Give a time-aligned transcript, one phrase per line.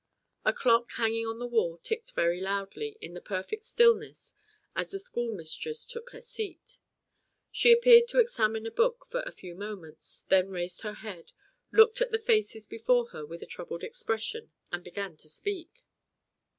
[0.43, 4.33] A clock hanging on the wall ticked very loudly in the perfect stillness
[4.75, 6.79] as the schoolmistress took her seat.
[7.51, 11.33] She appeared to examine a book for a few moments, then raised her head,
[11.71, 15.83] looked at the faces before her with a troubled expression, and began to speak.